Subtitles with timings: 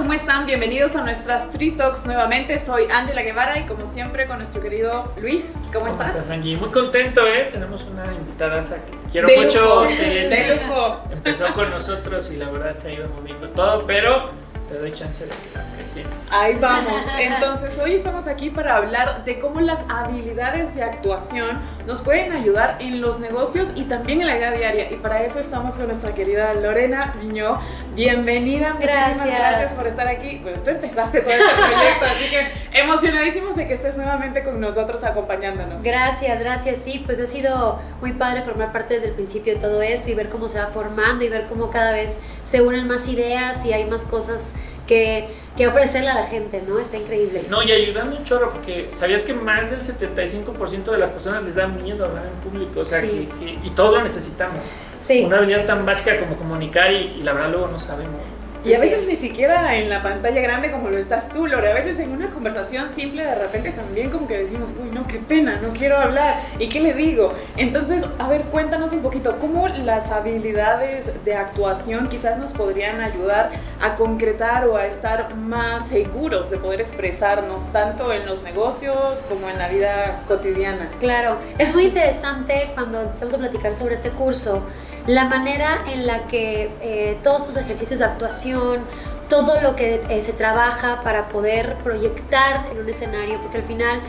[0.00, 0.46] ¿Cómo están?
[0.46, 2.58] Bienvenidos a nuestras Tree Talks nuevamente.
[2.58, 5.52] Soy Ángela Guevara y como siempre con nuestro querido Luis.
[5.66, 6.08] ¿Cómo, ¿Cómo estás?
[6.16, 6.56] estás, Angie?
[6.56, 7.50] Muy contento, ¿eh?
[7.52, 9.60] Tenemos una invitada que quiero De mucho.
[9.60, 10.42] lujo, sí, de sí.
[10.66, 11.02] lujo.
[11.12, 14.30] Empezó con nosotros y la verdad se ha ido moviendo todo, pero
[14.70, 16.08] te doy chance de que la presente.
[16.30, 17.02] Ahí vamos.
[17.18, 22.76] Entonces, hoy estamos aquí para hablar de cómo las habilidades de actuación nos pueden ayudar
[22.78, 24.92] en los negocios y también en la vida diaria.
[24.92, 27.58] Y para eso estamos con nuestra querida Lorena Viñó.
[27.96, 29.38] Bienvenida, muchísimas Gracias.
[29.38, 30.38] gracias por estar aquí.
[30.38, 35.02] Bueno, tú empezaste todo este proyecto, así que emocionadísimos de que estés nuevamente con nosotros
[35.02, 35.82] acompañándonos.
[35.82, 36.78] Gracias, gracias.
[36.78, 40.14] Sí, pues ha sido muy padre formar parte desde el principio de todo esto y
[40.14, 43.72] ver cómo se va formando y ver cómo cada vez se unen más ideas y
[43.72, 44.54] hay más cosas
[44.88, 46.80] que, que ofrecerle a la gente, ¿no?
[46.80, 47.44] Está increíble.
[47.48, 51.54] No, y ayudando un chorro, porque ¿sabías que más del 75% de las personas les
[51.54, 52.80] da miedo hablar en público?
[52.80, 53.28] O sea, Sí.
[53.38, 54.64] que, que- y todos lo necesitamos.
[54.98, 58.20] Sí, Una habilidad tan básica como comunicar y, y la verdad luego no sabemos.
[58.64, 59.08] Y a veces es.
[59.08, 61.70] ni siquiera en la pantalla grande como lo estás tú, Lore.
[61.70, 65.18] A veces en una conversación simple de repente también como que decimos, uy, no, qué
[65.18, 66.42] pena, no quiero hablar.
[66.58, 67.32] ¿Y qué le digo?
[67.56, 73.50] Entonces, a ver, cuéntanos un poquito, ¿cómo las habilidades de actuación quizás nos podrían ayudar
[73.80, 79.48] a concretar o a estar más seguros de poder expresarnos tanto en los negocios como
[79.48, 80.88] en la vida cotidiana?
[81.00, 84.62] Claro, es muy interesante cuando empezamos a platicar sobre este curso,
[85.06, 88.80] la manera en la que eh, todos sus ejercicios de actuación,
[89.28, 94.00] todo lo que eh, se trabaja para poder proyectar en un escenario, porque al final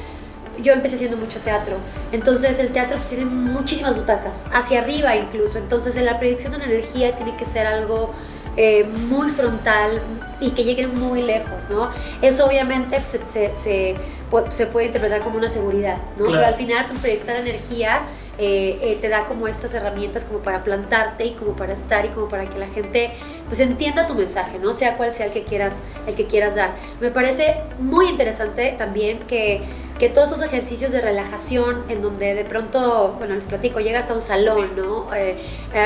[0.61, 1.77] yo empecé haciendo mucho teatro,
[2.11, 6.57] entonces el teatro pues, tiene muchísimas butacas, hacia arriba incluso, entonces en la proyección de
[6.57, 8.11] una energía tiene que ser algo
[8.57, 10.01] eh, muy frontal
[10.41, 11.89] y que llegue muy lejos, ¿no?
[12.21, 13.95] Eso obviamente pues, se, se- se
[14.29, 16.25] pu- se puede interpretar como una seguridad, ¿no?
[16.25, 16.31] Claro.
[16.33, 18.01] Pero al final pues, proyectar energía
[18.43, 22.09] eh, eh, te da como estas herramientas como para plantarte y como para estar y
[22.09, 23.11] como para que la gente
[23.47, 24.73] pues entienda tu mensaje, ¿no?
[24.73, 26.71] Sea cual sea el que quieras, el que quieras dar.
[27.01, 29.61] Me parece muy interesante también que,
[29.99, 34.15] que todos esos ejercicios de relajación en donde de pronto, bueno, les platico, llegas a
[34.15, 35.13] un salón, ¿no?
[35.13, 35.37] Eh,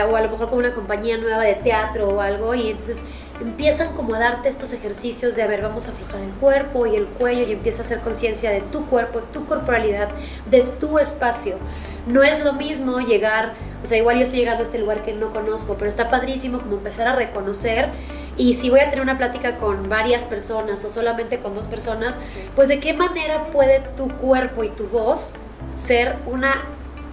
[0.09, 3.03] o a lo mejor con una compañía nueva de teatro o algo y entonces
[3.41, 6.95] empiezan como a darte estos ejercicios de, a ver, vamos a aflojar el cuerpo y
[6.95, 10.07] el cuello y empieza a hacer conciencia de tu cuerpo, de tu corporalidad,
[10.49, 11.57] de tu espacio.
[12.05, 15.13] No es lo mismo llegar, o sea, igual yo estoy llegando a este lugar que
[15.13, 17.89] no conozco, pero está padrísimo como empezar a reconocer.
[18.37, 22.19] Y si voy a tener una plática con varias personas o solamente con dos personas,
[22.55, 25.35] pues de qué manera puede tu cuerpo y tu voz
[25.75, 26.63] ser una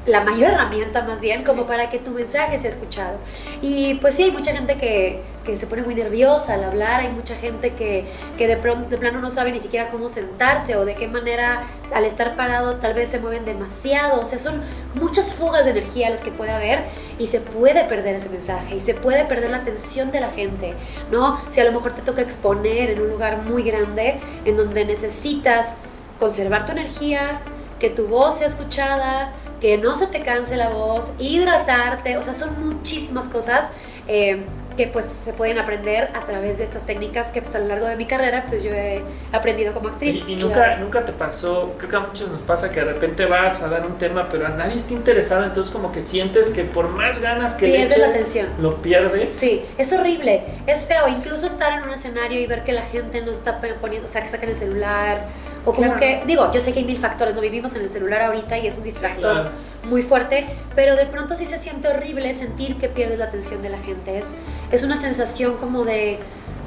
[0.06, 3.18] la mayor herramienta más bien como para que tu mensaje sea escuchado.
[3.60, 7.10] Y pues sí hay mucha gente que, que se pone muy nerviosa al hablar hay
[7.10, 8.04] mucha gente que,
[8.36, 11.62] que de pronto de plano no sabe ni siquiera cómo sentarse o de qué manera
[11.94, 14.20] al estar parado tal vez se mueven demasiado.
[14.20, 14.62] O sea son
[14.94, 16.80] muchas fugas de energía las que puede haber
[17.18, 20.74] y se puede perder ese mensaje y se puede perder la atención de la gente
[21.10, 24.84] no si a lo mejor te toca exponer en un lugar muy grande en donde
[24.84, 25.78] necesitas
[26.18, 27.40] conservar tu energía
[27.82, 32.34] que tu voz sea escuchada, que no se te canse la voz, hidratarte, o sea,
[32.34, 33.70] son muchísimas cosas
[34.08, 34.42] eh,
[34.76, 37.86] que pues se pueden aprender a través de estas técnicas que pues a lo largo
[37.86, 40.24] de mi carrera pues yo he aprendido como actriz.
[40.26, 43.24] Y, y nunca, nunca te pasó, creo que a muchos nos pasa que de repente
[43.26, 46.64] vas a dar un tema, pero a nadie está interesado, entonces como que sientes que
[46.64, 48.46] por más ganas que le Pierdes la eches, atención.
[48.58, 49.36] lo pierdes.
[49.36, 53.20] Sí, es horrible, es feo, incluso estar en un escenario y ver que la gente
[53.20, 55.26] no está poniendo, o sea, que sacan el celular,
[55.64, 56.00] o como Claro.
[56.00, 58.66] que, digo, yo sé que hay mil factores, no vivimos en el celular ahorita y
[58.66, 59.50] es un distractor Claro.
[59.84, 63.68] muy fuerte, pero de pronto sí se siente horrible sentir que pierdes la atención de
[63.68, 64.36] la gente, es,
[64.72, 66.18] es una sensación como de,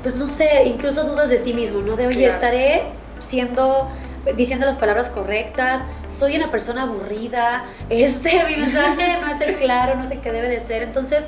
[0.02, 1.96] pues no sé, incluso dudas de ti mismo, ¿no?
[1.98, 2.34] De, oye, Claro.
[2.34, 2.84] estaré
[3.20, 3.90] siendo
[4.36, 9.94] diciendo las palabras correctas, soy una persona aburrida, este, mi mensaje no es el claro,
[9.98, 11.26] no es el que debe de ser, entonces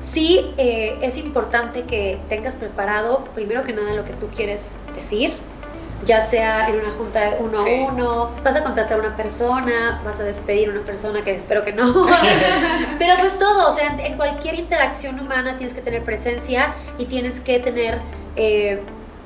[0.00, 5.32] sí eh, es importante que tengas preparado primero que nada lo que tú quieres decir,
[6.04, 7.70] ya sea en una junta uno Sí.
[7.84, 11.34] a uno, vas a contratar a una persona, vas a despedir a una persona que
[11.34, 12.06] espero que no,
[12.98, 17.06] pero pues todo, o sea, en, en cualquier interacción humana tienes que tener presencia y
[17.06, 17.98] tienes que tener...
[18.36, 18.80] eh,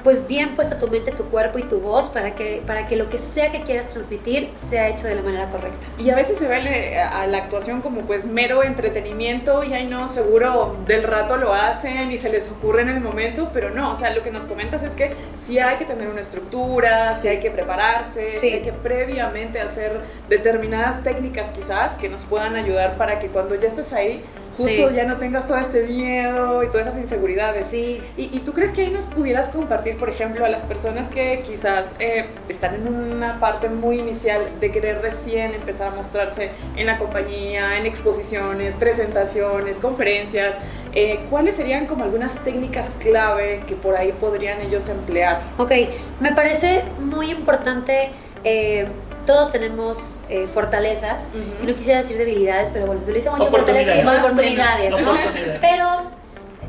[0.05, 3.09] pues bien puesta tu mente, tu cuerpo y tu voz para que, para que lo
[3.09, 5.87] que sea que quieras transmitir sea hecho de la manera correcta.
[5.99, 9.87] Y a veces se ve le- a la actuación como pues mero entretenimiento y ahí
[9.87, 13.93] no, seguro del rato lo hacen y se les ocurre en el momento, pero no,
[13.93, 17.29] o sea, lo que nos comentas es que sí hay que tener una estructura, sí
[17.29, 18.55] hay que prepararse, sí, Sí.
[18.55, 23.69] hay que previamente hacer determinadas técnicas quizás que nos puedan ayudar para que cuando ya
[23.69, 24.23] estés ahí,
[24.58, 24.94] justo Sí.
[24.94, 27.66] ya no tengas todo este miedo y todas esas inseguridades.
[27.69, 31.08] Sí, ¿Y, y tú crees que ahí nos pudieras compartir, por ejemplo, a las personas
[31.08, 36.50] que quizás eh, están en una parte muy inicial de querer recién empezar a mostrarse
[36.76, 40.56] en la compañía, en exposiciones, presentaciones, conferencias?
[40.94, 45.40] eh, ¿cuáles serían como algunas técnicas clave que por ahí podrían ellos emplear?
[45.58, 45.70] Ok,
[46.19, 48.08] me parece muy importante,
[48.43, 48.87] eh,
[49.28, 51.26] todos tenemos eh, fortalezas,
[51.62, 55.12] y no quisiera decir debilidades, pero bueno, se utiliza mucho fortalezas y oportunidades, ¿no?
[55.60, 55.86] Pero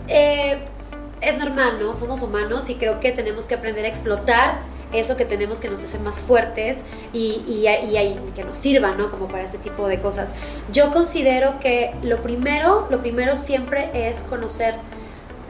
[0.09, 1.93] es normal, ¿no?
[1.93, 4.55] Somos humanos y creo que tenemos que aprender a explotar
[4.91, 6.83] eso que tenemos que nos hace más fuertes
[7.13, 9.09] y, y, y, que nos sirva, ¿no?
[9.09, 10.33] Como para este tipo de cosas.
[10.73, 14.73] Yo considero que lo primero, lo primero siempre es conocer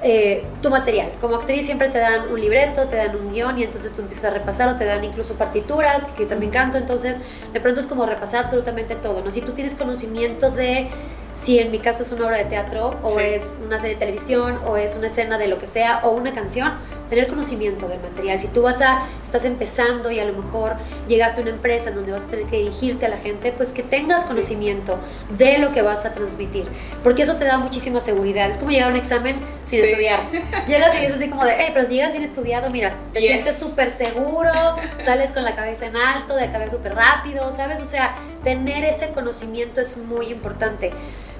[0.01, 1.11] eh, tu material.
[1.19, 4.25] Como actriz siempre te dan un libreto, te dan un guion y entonces tú empiezas
[4.25, 7.87] a repasar o te dan incluso partituras, que yo también canto, entonces de pronto es
[7.87, 9.31] como repasar absolutamente todo, ¿no?
[9.31, 10.89] Si tú tienes conocimiento de
[11.35, 14.59] si en mi caso es una obra de teatro o es una serie de televisión
[14.65, 16.73] o es una escena de lo que sea o una canción,
[17.09, 18.39] tener conocimiento del material.
[18.39, 20.75] Si tú vas a, estás empezando y a lo mejor
[21.07, 23.71] llegaste a una empresa en donde vas a tener que dirigirte a la gente, pues
[23.71, 24.97] que tengas conocimiento
[25.37, 26.65] de lo que vas a transmitir,
[27.03, 28.49] porque eso te da muchísima seguridad.
[28.49, 30.21] Es como llegar a un examen sin estudiar.
[30.67, 33.57] Llegas y es así como de, hey, pero si llegas bien estudiado, mira, te sientes
[33.57, 34.51] súper seguro,
[35.05, 37.79] sales con la cabeza en alto, de cabeza súper rápido, ¿sabes?
[37.79, 40.91] O sea, tener ese conocimiento es muy importante.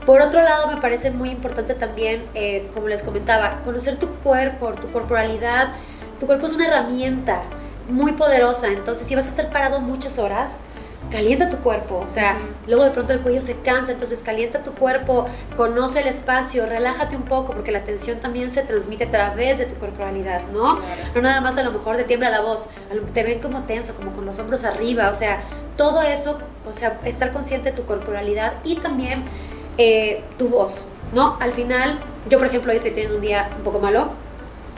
[0.06, 4.72] Por otro lado, me parece muy importante también, eh, como les comentaba, conocer tu cuerpo,
[4.74, 5.74] tu corporalidad.
[6.20, 7.42] Tu cuerpo es una herramienta
[7.90, 10.60] muy poderosa, entonces si vas a estar parado muchas horas,
[11.12, 12.38] calienta tu cuerpo, o sea,
[12.68, 15.26] luego de pronto el cuello se cansa, entonces calienta tu cuerpo,
[15.56, 19.66] conoce el espacio, relájate un poco, porque la tensión también se transmite a través de
[19.66, 20.80] tu corporalidad, ¿no?
[21.16, 22.70] No nada más a lo mejor te tiembla la voz,
[23.14, 25.42] te ven como tenso, como con los hombros arriba, o sea,
[25.76, 29.24] todo eso, o sea, estar consciente de tu corporalidad y también
[29.82, 31.38] eh, tu voz, ¿no?
[31.40, 32.00] Al final,
[32.30, 34.10] yo por ejemplo hoy estoy teniendo un día un poco malo.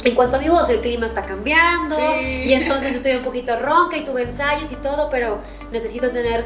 [0.04, 3.98] En cuanto a mi voz, el clima está cambiando y entonces estoy un poquito ronca
[3.98, 5.40] y tuve ensayos y todo, pero
[5.72, 6.46] necesito tener,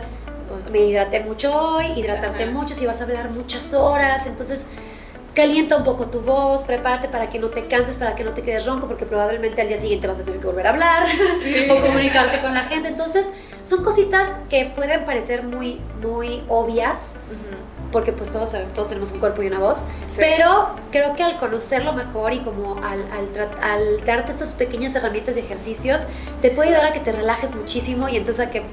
[0.71, 4.69] me hidraté mucho hoy, hidratarte mucho, si vas a hablar muchas horas, entonces
[5.33, 8.41] calienta un poco tu voz, prepárate para que no te canses, para que no te
[8.41, 11.07] quedes ronco, porque probablemente al día siguiente vas a tener que volver a hablar
[11.69, 12.87] o comunicarte con la gente.
[12.87, 13.27] Entonces,
[13.63, 17.15] son cositas que pueden parecer muy, muy obvias,
[17.95, 19.85] porque pues todos, todos tenemos un cuerpo y una voz,
[20.17, 22.99] pero creo que al conocerlo mejor y como al,
[23.61, 26.01] al, darte estas pequeñas herramientas y ejercicios,
[26.41, 28.63] te puede ayudar a que te relajes muchísimo y entonces a que,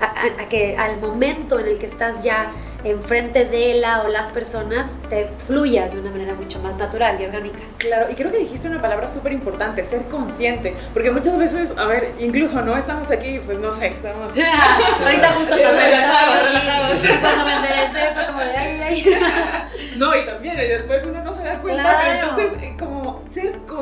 [0.00, 2.50] a que al momento en el que estás ya
[2.84, 7.24] enfrente de la o las personas te fluyas de una manera mucho más natural y
[7.24, 7.58] orgánica.
[7.78, 11.84] Claro, y creo que dijiste una palabra súper importante, ser consciente, porque muchas veces, a
[11.86, 14.32] ver, incluso no estamos aquí, pues no sé, estamos...
[15.02, 15.56] Ahorita justo
[17.20, 19.18] cuando me enderecé fue como de ay, ay.
[19.96, 23.01] No, y también, y después uno no se da cuenta, entonces eh, como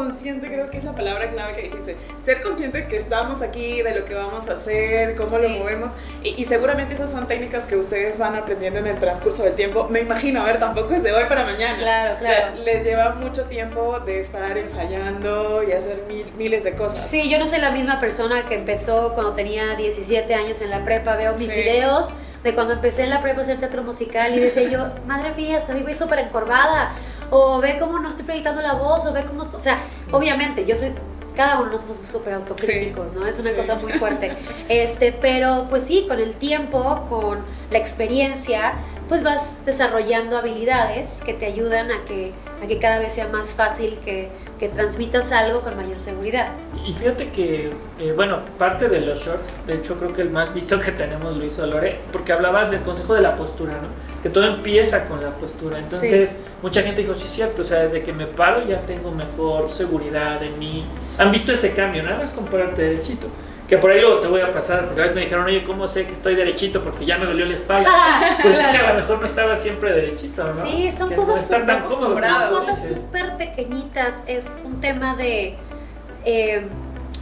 [0.00, 3.98] consciente creo que es la palabra clave que dijiste, ser consciente que estamos aquí, de
[3.98, 5.92] lo que vamos a hacer, cómo lo movemos,
[6.22, 9.88] y, y seguramente esas son técnicas que ustedes van aprendiendo en el transcurso del tiempo.
[9.90, 11.76] Me imagino, a ver, tampoco es de hoy para mañana.
[11.76, 12.56] Claro, claro.
[12.64, 16.04] les lleva mucho tiempo de estar ensayando y hacer
[16.36, 17.06] miles de cosas.
[17.10, 20.82] Sí, yo no soy la misma persona que empezó cuando tenía 17 años en la
[20.82, 21.16] prepa.
[21.16, 24.68] Veo mis videos de cuando empecé en la prepa a hacer teatro musical y decía
[24.68, 26.92] yo, madre mía, estoy súper encorvada.
[27.30, 29.42] O ve cómo no estoy proyectando la voz, o ve cómo...
[29.42, 29.78] O sea,
[30.10, 30.92] obviamente, yo soy
[31.34, 33.26] cada uno somos súper autocríticos, ¿no?
[33.26, 34.32] Es una cosa muy fuerte.
[34.68, 37.38] Este, pero pues sí, con el tiempo, con
[37.70, 38.74] la experiencia,
[39.08, 43.48] pues vas desarrollando habilidades que te ayudan a que, a que cada vez sea más
[43.48, 44.28] fácil que,
[44.60, 46.48] que transmitas algo con mayor seguridad.
[46.86, 50.54] Y fíjate que, eh, bueno, parte de los shorts, de hecho creo que el más
[50.54, 54.09] visto que tenemos lo hizo Lore, porque hablabas del consejo de la postura, ¿no?
[54.22, 55.78] Que todo empieza con la postura.
[55.78, 59.10] Entonces, mucha gente dijo, sí es cierto, o sea, desde que me paro ya tengo
[59.10, 60.84] mejor seguridad en mí.
[61.18, 63.28] Han visto ese cambio, nada más compararte derechito.
[63.66, 65.86] Que por ahí luego te voy a pasar, porque a veces me dijeron, oye, ¿cómo
[65.86, 66.82] sé que estoy derechito?
[66.82, 67.88] Porque ya me dolió la espalda.
[68.42, 70.66] pues que a lo mejor no estaba siempre derechito, ¿no?
[70.66, 74.24] Sí, son cosas súper Son cosas súper pequeñitas.
[74.26, 75.54] Es un tema de...
[76.24, 76.66] Eh,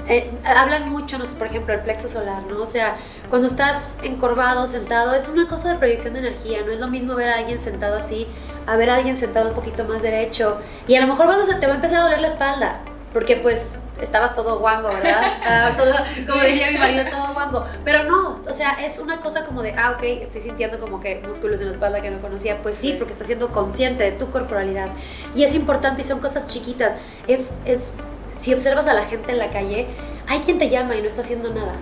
[0.09, 2.63] eh, hablan mucho, no sé, por ejemplo, el plexo solar, ¿no?
[2.63, 2.97] O sea,
[3.29, 7.15] cuando estás encorvado, sentado, es una cosa de proyección de energía, no es lo mismo
[7.15, 8.27] ver a alguien sentado así,
[8.67, 11.61] a ver a alguien sentado un poquito más derecho, y a lo mejor vas a,
[11.61, 12.81] te va a empezar a doler la espalda,
[13.13, 15.77] porque pues estabas todo guango, ¿verdad?
[15.77, 15.93] Todo,
[16.27, 17.67] como diría mi marido, todo guango.
[17.85, 21.21] Pero no, o sea, es una cosa como de, ah, ok, estoy sintiendo como que
[21.27, 22.63] músculos en la espalda que no conocía.
[22.63, 24.89] Pues sí, porque estás siendo consciente de tu corporalidad.
[25.35, 26.97] Y es importante y son cosas chiquitas.
[27.27, 27.95] Es, es
[28.39, 29.87] si observas a la gente en la calle,
[30.27, 31.75] hay quien te llama y no está haciendo nada.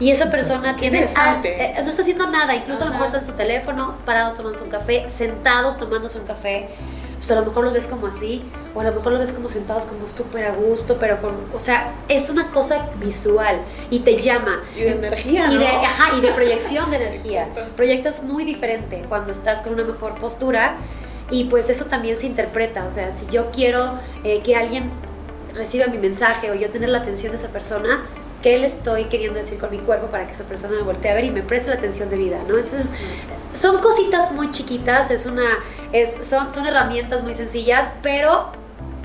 [0.00, 1.06] Y esa persona tiene.
[1.16, 4.36] Ah, eh, no está haciendo nada, incluso a lo mejor está en su teléfono, parados
[4.36, 6.68] tomándose un café, sentados tomándose un café.
[7.16, 8.44] Pues a lo mejor los ves como así,
[8.76, 11.34] o a lo mejor los ves como sentados como súper a gusto, pero con.
[11.52, 13.60] O sea, es una cosa visual
[13.90, 14.62] y te llama.
[14.76, 15.50] Y de energía.
[15.50, 15.68] Y de,
[16.16, 17.48] y de proyección de energía.
[17.74, 20.76] Proyectas muy diferente cuando estás con una mejor postura
[21.30, 24.92] Y pues eso también se interpreta, o sea, si yo quiero eh, que alguien
[25.54, 28.06] reciba mi mensaje o yo tener la atención de esa persona,
[28.42, 31.14] ¿qué le estoy queriendo decir con mi cuerpo para que esa persona me voltee a
[31.14, 32.56] ver y me preste la atención de vida, ¿no?
[32.56, 32.92] Entonces,
[33.52, 35.58] son cositas muy chiquitas, es una,
[35.92, 38.52] es, son, son herramientas muy sencillas, pero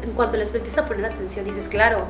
[0.03, 2.05] en cuanto les empieza a poner atención, dices, claro,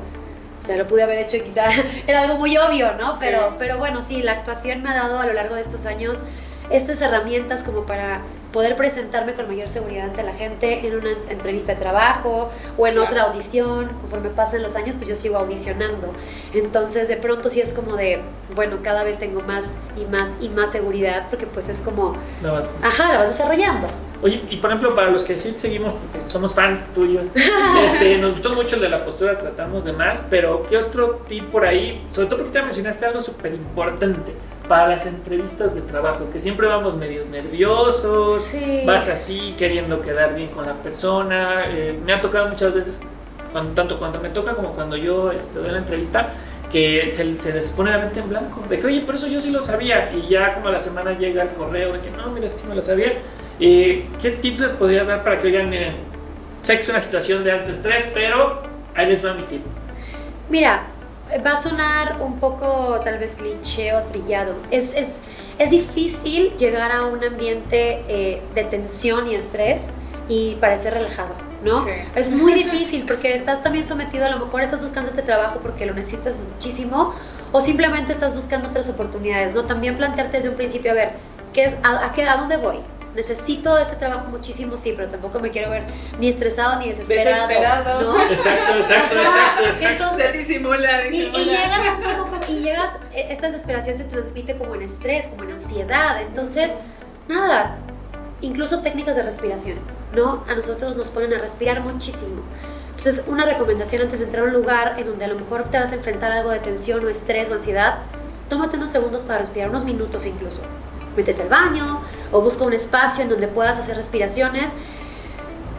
[0.60, 1.66] o sea, lo pude haber hecho y quizá
[2.06, 3.16] era algo muy obvio, ¿no?
[3.18, 6.24] Pero, pero bueno, sí, la actuación me ha dado a lo largo de estos años
[6.70, 8.20] estas herramientas como para
[8.54, 12.98] poder presentarme con mayor seguridad ante la gente en una entrevista de trabajo o en
[12.98, 13.88] otra audición.
[14.00, 16.14] Conforme pasan los años, pues yo sigo audicionando.
[16.54, 18.20] Entonces, de pronto sí es como de,
[18.54, 22.16] bueno, cada vez tengo más y más y más seguridad porque pues es como...
[22.44, 22.72] La vas.
[22.80, 23.88] Ajá, la vas desarrollando.
[24.22, 27.24] Oye, y por ejemplo, para los que sí seguimos, porque somos fans tuyos,
[27.86, 31.50] este, nos gustó mucho el de la postura, tratamos de más, pero ¿qué otro tip
[31.50, 32.06] por ahí?
[32.12, 34.32] Sobre todo porque te mencionaste algo súper importante
[34.68, 38.52] para las entrevistas de trabajo, que siempre vamos medio nerviosos,
[38.86, 41.64] vas así queriendo quedar bien con la persona.
[41.68, 43.02] Eh, me ha tocado muchas veces,
[43.74, 46.30] tanto cuando me toca como cuando yo este, doy la entrevista,
[46.72, 49.40] que se, se, les pone la mente en blanco, de que oye, por eso yo
[49.40, 52.30] sí lo sabía, y ya como a la semana llega el correo de que no,
[52.30, 53.12] mira, es que me lo sabía.
[53.60, 55.94] Eh, ¿Qué tips les podría dar para que oigan, miren,
[56.62, 58.62] sé que es una situación de alto estrés, pero
[58.94, 59.62] ahí les va mi tip?
[60.48, 60.82] Mira,
[61.44, 64.54] va a sonar un poco tal vez cliché o trillado.
[64.70, 65.18] Es, es,
[65.58, 69.90] es difícil llegar a un ambiente eh, de tensión y estrés
[70.28, 71.84] y parecer relajado, ¿no?
[72.14, 75.86] Es muy difícil porque estás también sometido, a lo mejor estás buscando este trabajo porque
[75.86, 77.14] lo necesitas muchísimo
[77.52, 79.64] o simplemente estás buscando otras oportunidades, ¿no?
[79.64, 81.10] También plantearte desde un principio, a ver,
[81.52, 82.78] ¿qué es, a, qué, ¿a dónde voy?
[83.14, 85.84] Necesito ese trabajo muchísimo, sí, pero tampoco me quiero ver
[86.18, 87.48] ni estresado ni desesperado.
[87.48, 88.02] Desesperado.
[88.02, 88.22] ¿no?
[88.30, 89.64] Exacto, exacto, exacto.
[89.66, 90.04] exacto.
[90.04, 94.56] Entonces, disimula, Y, y, llegas un poco, como, y llegas, e, esta desesperación se transmite
[94.56, 96.22] como en estrés, como en ansiedad.
[96.22, 96.72] Entonces,
[97.28, 97.78] nada,
[98.40, 99.78] incluso técnicas de respiración,
[100.14, 100.44] ¿no?
[100.48, 102.42] A nosotros nos ponen a respirar muchísimo.
[102.90, 105.78] Entonces, una recomendación antes de entrar a un lugar en donde a lo mejor te
[105.78, 107.98] vas a enfrentar a algo de tensión o estrés o ansiedad,
[108.48, 110.62] tómate unos segundos para respirar, unos minutos incluso
[111.16, 112.00] métete al baño
[112.34, 114.72] o busca un espacio en donde puedas hacer respiraciones.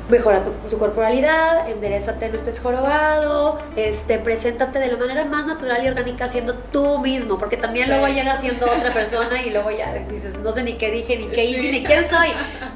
[0.08, 5.88] Mejora tu, corporalidad, enderezate, no estés jorobado, este, preséntate de la manera más natural y
[5.88, 10.38] orgánica siendo tú mismo, porque también luego llegas siendo otra persona y luego ya dices,
[10.38, 12.30] no sé ni qué dije, ni qué hice, ni quién soy,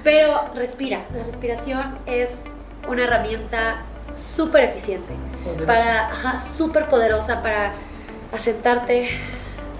[0.04, 2.46] pero respira, la respiración es
[2.88, 3.84] una herramienta
[4.16, 5.14] súper eficiente,
[5.68, 7.74] para, súper poderosa para
[8.34, 9.08] asentarte,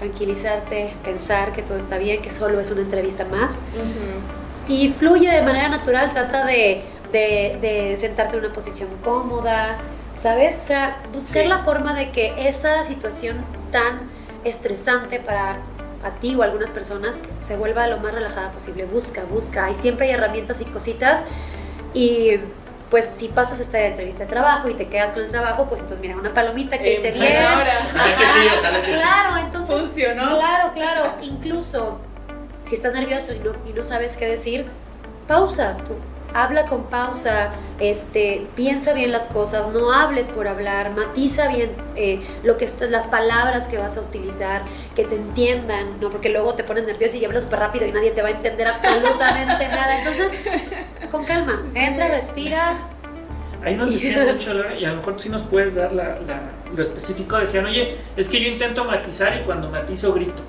[0.00, 3.62] tranquilizarte, pensar que todo está bien, que solo es una entrevista más.
[4.66, 9.76] Y fluye de manera natural, trata de, de, sentarte en una posición cómoda,
[10.16, 10.58] ¿sabes?
[10.58, 13.36] O sea, buscar la forma de que esa situación
[13.70, 14.00] tan
[14.42, 15.58] estresante para
[16.02, 18.86] a ti o a algunas personas se vuelva lo más relajada posible.
[18.86, 19.70] Busca, busca.
[19.70, 21.26] Y siempre hay herramientas y cositas.
[21.92, 22.38] Y
[22.90, 26.00] pues si pasas esta entrevista de trabajo y te quedas con el trabajo, pues entonces
[26.00, 27.36] mira, una palomita que dice bien.
[28.84, 29.80] claro, entonces.
[29.80, 30.36] Funcionó.
[30.36, 31.14] Claro, claro.
[31.22, 32.00] Incluso
[32.64, 34.66] si estás nervioso y no, y no sabes qué decir,
[35.28, 35.76] pausa.
[35.86, 35.94] Tú
[36.34, 42.20] habla con pausa, este, piensa bien las cosas, no hables por hablar, matiza bien eh,
[42.42, 44.62] lo que las palabras que vas a utilizar,
[44.94, 46.10] que te entiendan, ¿no?
[46.10, 48.66] Porque luego te pones nervioso y hablas súper rápido y nadie te va a entender
[48.68, 49.98] absolutamente nada.
[49.98, 50.30] Entonces,
[52.20, 52.78] respira.
[53.64, 57.36] Ahí nos decían mucho, y a lo mejor sí nos puedes dar lo específico.
[57.38, 60.42] Decían, oye, es que yo intento matizar y cuando matizo grito.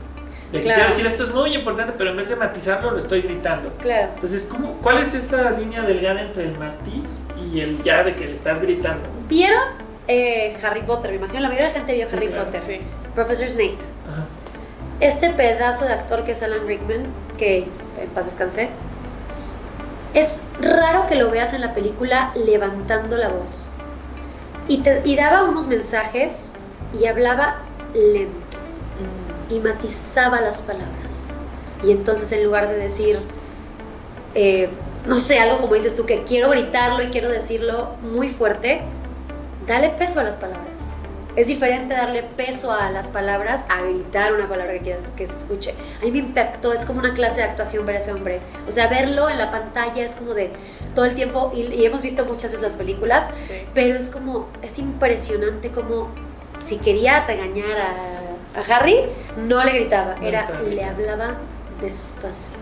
[0.51, 3.69] Le quiero decir, esto es muy importante, pero en vez de matizarlo, lo estoy gritando.
[3.79, 4.09] Claro.
[4.15, 8.25] Entonces, ¿cómo, ¿cuál es esa línea delgada entre el matiz y el ya de que
[8.25, 9.07] le estás gritando?
[9.29, 9.63] ¿Vieron
[10.09, 11.11] eh, Harry Potter?
[11.11, 12.59] Me imagino la mayoría de la gente vio Harry Potter.
[12.59, 12.81] Sí.
[13.15, 13.77] Professor Snape.
[14.11, 14.25] Ajá.
[14.99, 17.05] Este pedazo de actor que es Alan Rickman,
[17.37, 17.59] que
[17.99, 18.67] en paz descansé,
[20.13, 23.69] es raro que lo veas en la película levantando la voz.
[24.67, 24.83] Y,
[25.15, 26.53] daba unos mensajes
[26.97, 27.57] y hablaba
[27.93, 28.57] lento
[29.49, 31.31] y matizaba las palabras.
[31.83, 33.19] Y entonces en lugar de decir,
[34.33, 34.69] eh,
[35.05, 38.81] no sé, algo como dices tú, que quiero gritarlo y quiero decirlo muy fuerte,
[39.67, 40.90] dale peso a las palabras.
[41.35, 45.37] Es diferente darle peso a las palabras a gritar una palabra que quieras que se
[45.37, 45.73] escuche.
[46.01, 48.39] A mí me impactó, es como una clase de actuación ver a ese hombre.
[48.67, 50.51] O sea, verlo en la pantalla es como de
[50.93, 53.29] todo el tiempo, y, hemos visto muchas veces las películas,
[53.73, 56.09] pero es como, es impresionante como
[56.59, 58.21] si quería regañar a
[58.55, 58.97] a Harry
[59.37, 61.35] no le gritaba, era, le hablaba
[61.81, 62.57] despacio.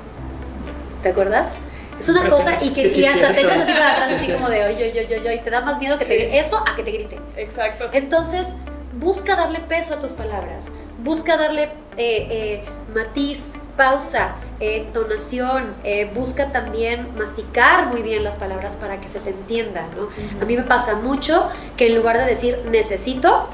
[1.01, 1.57] ¿Te acuerdas?
[1.99, 4.89] Es una cosa y que, hasta te echas así para atrás, así como de oye,
[4.89, 7.19] oye, oye, oye, y te da más miedo que te eso a que te grite.
[7.35, 7.89] Exacto.
[7.91, 8.57] Entonces,
[8.93, 10.71] busca darle peso a tus palabras,
[11.03, 12.63] busca darle eh, eh,
[12.93, 19.31] matiz, pausa, entonación, eh, busca también masticar muy bien las palabras para que se te
[19.31, 20.09] entienda, ¿no?
[20.41, 23.49] A mí me pasa mucho que en lugar de decir necesito,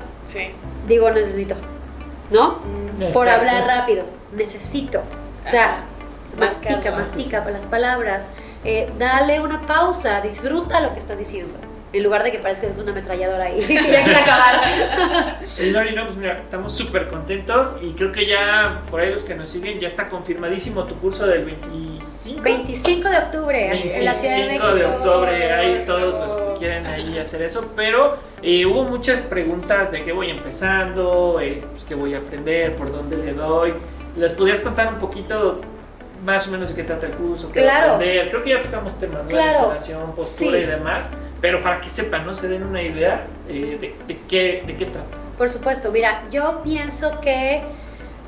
[0.88, 1.56] digo necesito,
[2.32, 2.60] ¿no?
[3.00, 3.12] Mm.
[3.12, 5.02] Por hablar rápido, necesito.
[5.46, 5.86] O sea,
[6.38, 8.34] mastica, mastica las palabras,
[8.98, 11.58] dale una pausa, disfruta lo que estás diciendo
[11.98, 15.40] en lugar de que parezca que es una ametralladora ahí, que ya quiere acabar.
[15.46, 19.24] Sí, Lori, no, pues mira, estamos súper contentos y creo que ya, por ahí los
[19.24, 22.42] que nos siguen, ya está confirmadísimo tu curso del 25.
[22.42, 24.66] 25 de octubre, en la Ciudad de México.
[24.66, 29.22] 25 de octubre, hay todos los que quieren ahí hacer eso, pero eh, hubo muchas
[29.22, 33.74] preguntas de qué voy empezando, eh, pues qué voy a aprender, por dónde le doy.
[34.18, 35.62] ¿Les podrías contar un poquito
[36.24, 37.96] más o menos de qué trata el curso, qué claro.
[37.96, 38.30] aprender?
[38.30, 39.30] Creo que ya tocamos temas, ¿no?
[39.30, 39.76] Claro.
[40.16, 41.10] postura y demás
[41.46, 42.34] pero para que sepan, ¿no?
[42.34, 45.16] Se den una idea eh, de, qué, de qué trata.
[45.38, 47.62] Por supuesto, mira, yo pienso que,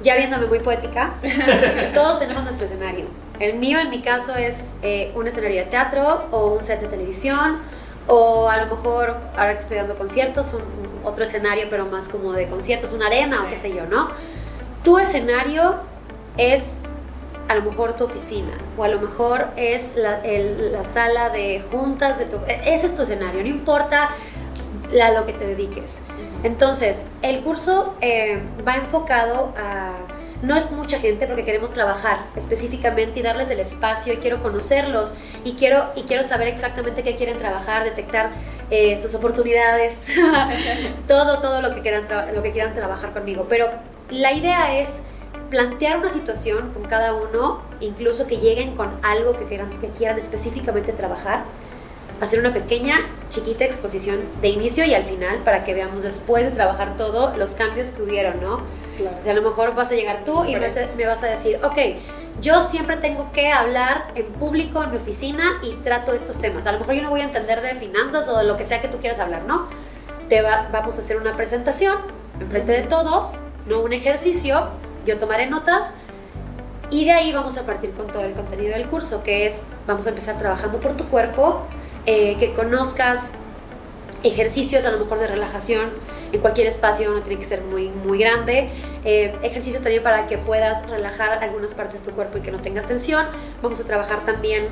[0.03, 1.13] ya viéndome muy poética,
[1.95, 3.05] todos tenemos nuestro escenario.
[3.39, 6.89] El mío, en mi caso, es eh, un escenario de teatro o un set de
[6.89, 7.61] televisión,
[8.05, 10.61] o a lo mejor, ahora que estoy dando conciertos, un,
[11.03, 14.11] otro escenario, pero más como de conciertos, una arena o qué sé yo, ¿no?
[14.83, 15.77] Tu escenario
[16.37, 16.83] es
[17.47, 22.19] a lo mejor tu oficina o a lo mejor es la, la sala de juntas
[22.19, 22.37] de tu...
[22.47, 24.09] Ese es tu escenario, no importa
[25.01, 26.01] a lo que te dediques.
[26.43, 29.93] Entonces, el curso eh, va enfocado a...
[30.43, 35.15] No es mucha gente porque queremos trabajar específicamente y darles el espacio y quiero conocerlos
[35.43, 38.29] y quiero, y quiero saber exactamente qué quieren trabajar, detectar
[38.69, 40.13] eh, sus oportunidades,
[41.07, 43.47] todo, todo lo que, quieran lo que quieran trabajar conmigo.
[43.49, 43.67] Pero
[44.11, 45.07] la idea es
[45.49, 50.19] plantear una situación con cada uno, incluso que lleguen con algo que quieran, que quieran
[50.19, 51.43] específicamente trabajar,
[52.21, 52.99] hacer una pequeña,
[53.29, 57.53] chiquita exposición de inicio y al final para que veamos después de trabajar todo los
[57.53, 58.61] cambios que hubieron, ¿no?
[58.97, 59.17] Claro.
[59.19, 61.77] O sea, a lo mejor vas a llegar tú y me vas a decir, ok,
[62.41, 66.65] yo siempre tengo que hablar en público en mi oficina y trato estos temas.
[66.67, 68.81] A lo mejor yo no voy a entender de finanzas o de lo que sea
[68.81, 69.67] que tú quieras hablar, ¿no?
[70.29, 71.97] Te vamos a hacer una presentación
[72.39, 74.67] en frente de todos, no un ejercicio,
[75.07, 75.95] yo tomaré notas
[76.89, 80.05] y de ahí vamos a partir con todo el contenido del curso, que es, vamos
[80.05, 81.65] a empezar trabajando por tu cuerpo,
[82.05, 83.33] eh, que conozcas
[84.23, 85.89] ejercicios a lo mejor de relajación
[86.31, 88.69] en cualquier espacio, no tiene que ser muy, muy grande.
[89.05, 92.59] Eh, ejercicios también para que puedas relajar algunas partes de tu cuerpo y que no
[92.59, 93.25] tengas tensión.
[93.61, 94.67] Vamos a trabajar también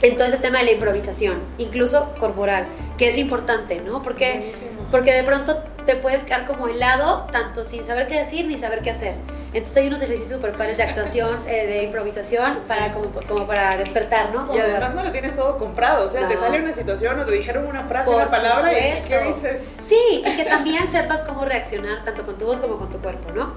[0.00, 2.66] en todo ese tema de la improvisación, incluso corporal,
[2.98, 4.02] que es importante, ¿no?
[4.02, 4.52] Porque,
[4.90, 8.80] porque de pronto te puedes quedar como helado, tanto sin saber qué decir ni saber
[8.80, 9.14] qué hacer.
[9.52, 13.76] Entonces hay unos ejercicios super pares de actuación, eh, de improvisación, para, como, como, para
[13.76, 14.54] despertar, ¿no?
[14.54, 17.32] y además no lo tienes todo comprado, o sea, te sale una situación o te
[17.32, 19.62] dijeron una frase, una palabra y ¿qué dices?
[19.82, 23.30] Sí, y que también sepas cómo reaccionar tanto con tu voz como con tu cuerpo,
[23.32, 23.54] ¿no?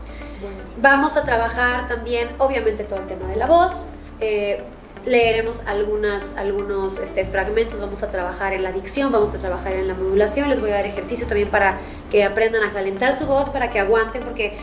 [0.77, 3.91] Vamos a trabajar también, obviamente, todo el tema de la voz.
[4.19, 4.63] Eh,
[5.05, 9.87] leeremos algunas, algunos este, fragmentos, vamos a trabajar en la dicción, vamos a trabajar en
[9.87, 11.79] la modulación, les voy a dar ejercicios también para
[12.11, 14.57] que aprendan a calentar su voz, para que aguanten, porque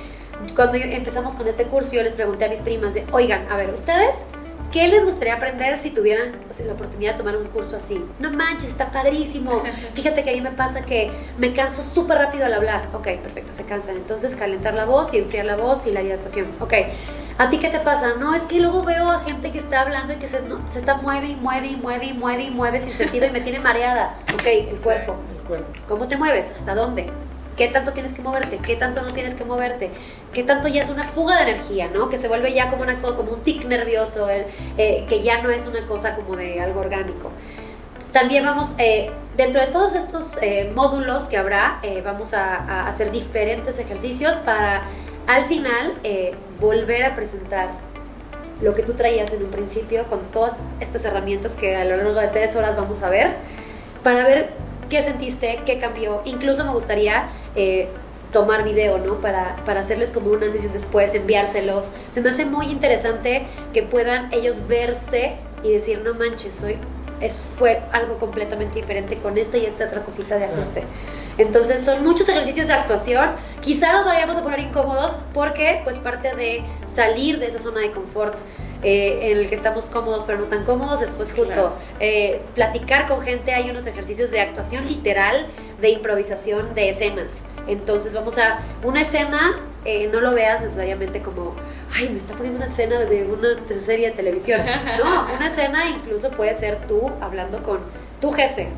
[0.54, 3.72] cuando empezamos con este curso yo les pregunté a mis primas de, oigan, a ver,
[3.72, 4.24] ustedes
[4.72, 6.32] ¿Qué les gustaría aprender si tuvieran
[6.66, 8.02] la oportunidad de tomar un curso así?
[8.18, 9.62] No manches, está padrísimo.
[9.94, 12.88] Fíjate que a mí me pasa que me canso súper rápido al hablar.
[12.94, 13.96] Ok, perfecto, se cansan.
[13.96, 16.46] Entonces, calentar la voz y enfriar la voz y la hidratación.
[16.58, 16.72] Ok,
[17.38, 18.14] ¿a ti qué te pasa?
[18.18, 20.40] No, es que luego veo a gente que está hablando y que se,
[20.70, 23.40] se está mueve y mueve y mueve y mueve y mueve sin sentido y me
[23.40, 24.16] tiene mareada.
[24.34, 25.16] Ok, el cuerpo.
[25.30, 25.72] el cuerpo.
[25.88, 26.52] ¿Cómo te mueves?
[26.56, 27.10] ¿Hasta dónde?
[27.56, 29.90] qué tanto tienes que moverte, qué tanto no tienes que moverte,
[30.32, 32.08] qué tanto ya es una fuga de energía, ¿no?
[32.08, 35.66] Que se vuelve ya como, una, como un tic nervioso, eh, que ya no es
[35.66, 37.30] una cosa como de algo orgánico.
[38.12, 43.10] También vamos, eh, dentro de todos estos eh, módulos que habrá, vamos a, a, hacer
[43.10, 44.82] diferentes ejercicios para
[45.26, 45.98] al final
[46.62, 47.70] volver a presentar
[48.62, 52.14] lo que tú traías en un principio con todas estas herramientas que a lo largo
[52.14, 53.32] de tres horas vamos a ver,
[54.04, 54.50] para ver
[54.88, 56.22] qué sentiste, qué cambió.
[56.24, 57.88] Incluso me gustaría eh,
[58.30, 59.20] tomar video, ¿no?
[59.20, 61.94] Para, para hacerles como un antes y un después, enviárselos.
[62.10, 65.32] Se me hace muy interesante que puedan ellos verse
[65.64, 66.76] y decir, no manches, soy,
[67.22, 70.84] es, fue algo completamente diferente con esta y esta otra cosita de ajuste.
[71.38, 73.30] Entonces son muchos ejercicios de actuación.
[73.60, 77.90] Quizá nos vayamos a poner incómodos porque pues parte de salir de esa zona de
[77.90, 78.38] confort
[78.82, 83.20] eh, en el que estamos cómodos pero no tan cómodos, después justo eh, platicar con
[83.20, 85.46] gente, hay unos ejercicios de actuación literal,
[85.80, 87.44] de improvisación de escenas.
[87.66, 91.54] Entonces vamos a una escena, eh, no lo veas necesariamente como,
[91.96, 93.48] ay, me está poniendo una escena de una
[93.78, 94.60] serie de televisión.
[95.02, 97.80] No, una escena incluso puede ser tú hablando con
[98.20, 98.68] tu jefe.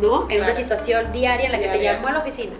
[0.00, 0.26] ¿no?
[0.30, 2.52] En una situación diaria en la que te llamó a la oficina.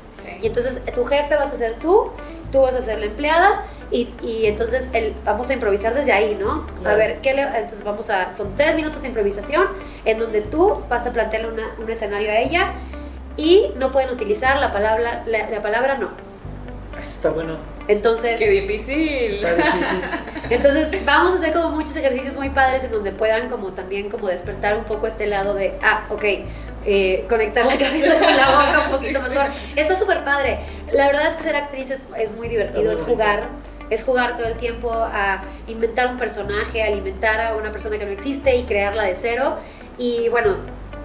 [0.43, 2.11] Y entonces tu jefe vas a ser tú
[2.51, 6.35] tú vas a ser la empleada y, y entonces el, vamos a improvisar desde ahí,
[6.41, 6.67] ¿no?
[6.79, 6.97] A Claro.
[6.97, 9.67] ver, ¿qué le, entonces vamos a, son tres minutos de improvisación
[10.07, 12.73] en donde tú vas a plantearle una- un escenario a ella
[13.39, 16.11] y no pueden utilizar la palabra, la, la palabra no.
[17.01, 17.57] Eso está bueno.
[17.87, 19.37] Entonces, Qué difícil.
[19.37, 20.01] Está difícil.
[20.51, 24.29] entonces vamos a hacer como muchos ejercicios muy padres en donde puedan como también como
[24.29, 26.25] despertar un poco este lado de, ah, ok,
[26.85, 29.31] eh, conectar la cabeza con la boca un poquito Sí, sí.
[29.31, 29.51] mejor.
[29.77, 30.59] Está súper padre.
[30.93, 33.49] La verdad es que ser actriz es, es muy divertido, es jugar.
[33.89, 38.05] Es jugar todo el tiempo a inventar un personaje, a alimentar a una persona que
[38.05, 39.57] no existe y crearla de cero.
[39.97, 40.57] Y bueno,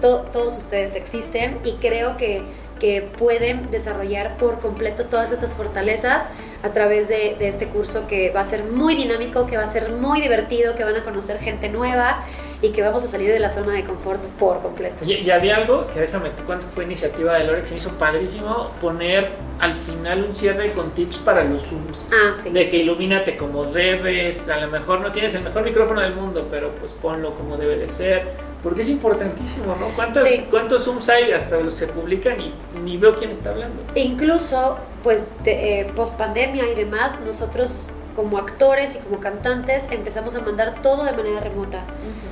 [0.04, 2.42] to- todos ustedes existen y creo que,
[2.78, 6.30] que pueden desarrollar por completo todas estas fortalezas
[6.62, 9.66] a través de, de este curso que va a ser muy dinámico, que va a
[9.66, 12.22] ser muy divertido, que van a conocer gente nueva
[12.60, 15.04] y que vamos a salir de la zona de confort por completo.
[15.04, 17.78] Y, y había algo que déjame te cuento fue iniciativa de Lore que se me
[17.78, 19.28] hizo padrísimo poner
[19.60, 22.10] al final un cierre con tips para los Zooms.
[22.12, 22.50] Ah, sí.
[22.50, 26.46] De que ilumínate como debes, a lo mejor no tienes el mejor micrófono del mundo,
[26.50, 28.26] pero pues ponlo como debe de ser,
[28.64, 29.88] porque es importantísimo, ¿no?
[29.94, 30.44] ¿Cuántos, Sí.
[30.50, 33.82] ¿Cuántos Zooms hay hasta los que se publican y ni veo quién está hablando?
[33.94, 40.34] Incluso, pues, de, eh, post pandemia y demás, nosotros como actores y como cantantes empezamos
[40.34, 41.80] a mandar todo de manera remota.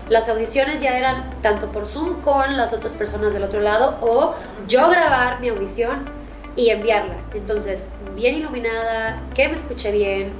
[0.08, 4.34] Las audiciones ya eran tanto por Zoom con las otras personas del otro lado o
[4.68, 6.08] yo grabar mi audición
[6.56, 7.16] y enviarla.
[7.34, 10.32] Entonces, bien iluminada, que me escuche bien,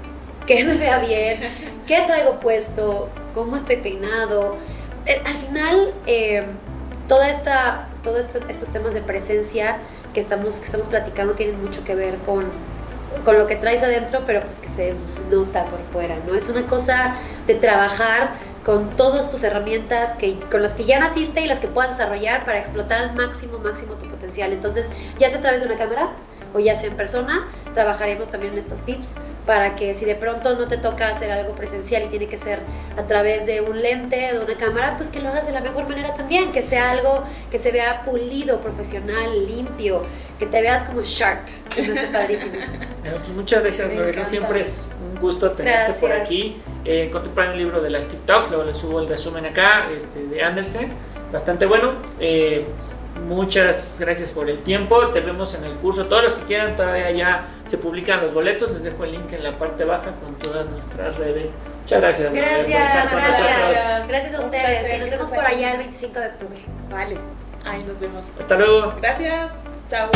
[0.47, 1.51] que me vea bien,
[1.87, 4.57] qué traigo puesto, cómo estoy peinado.
[5.07, 6.45] Eh, al final, eh,
[7.09, 9.79] toda esta, todos esto- estos temas de presencia
[10.15, 12.45] que estamos, que estamos platicando tienen mucho que ver con,
[13.25, 14.95] con lo que traes adentro, pero pues que se
[15.31, 16.35] nota por fuera, ¿no?
[16.35, 17.15] Es una cosa
[17.47, 18.31] de trabajar
[18.65, 22.45] con todas tus herramientas que, con las que ya naciste y las que puedas desarrollar
[22.45, 24.53] para explotar al máximo, máximo tu potencial.
[24.53, 26.11] Entonces, ya sea a través de una cámara
[26.55, 30.57] o ya sea en persona, trabajaremos también en estos tips para que si de pronto
[30.57, 32.61] no te toca hacer algo presencial y tiene que ser
[32.97, 35.88] a través de un lente, de una cámara, pues que lo hagas de la mejor
[35.88, 40.05] manera también, que sea algo que se vea pulido, profesional, limpio,
[40.38, 41.41] que te veas como sharp.
[42.12, 42.55] Padrísimo.
[43.35, 44.29] Muchas gracias, Lorena.
[44.29, 46.29] Siempre es un gusto tenerte por Gracias.
[46.29, 46.61] aquí.
[46.85, 50.43] Eh, contemplar un libro de las TikTok, luego le subo el resumen acá este, de
[50.43, 50.93] Andersen.
[51.33, 51.95] Bastante bueno.
[52.21, 52.67] Eh,
[53.27, 55.09] muchas gracias por el tiempo.
[55.09, 56.07] Te vemos en el curso.
[56.07, 58.71] Todos los que quieran, todavía ya se publican los boletos.
[58.73, 61.55] Les dejo el link en la parte baja con todas nuestras redes.
[61.83, 62.33] Muchas gracias.
[62.33, 64.09] Gracias, gracias.
[64.09, 64.81] Gracias a ustedes.
[64.81, 66.61] placer Y nos vemos por allá el 25 de octubre.
[66.91, 67.19] Vale,
[67.65, 68.39] ahí nos vemos.
[68.39, 68.95] Hasta luego.
[69.01, 69.53] Gracias.
[69.89, 70.11] Chao.